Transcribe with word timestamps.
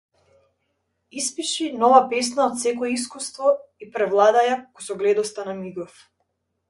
Испиши 1.21 1.67
нова 1.83 1.99
песна 2.13 2.43
од 2.51 2.57
секое 2.63 2.89
искуство 2.95 3.53
и 3.85 3.91
превладај 3.99 4.51
ја 4.51 4.57
кусогледоста 4.79 5.47
на 5.51 5.55
мигов. 5.63 6.01